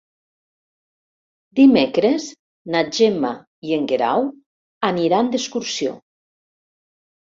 [1.59, 2.25] Dimecres
[2.77, 3.33] na Gemma
[3.71, 4.29] i en Guerau
[4.93, 5.99] aniran d'excursió.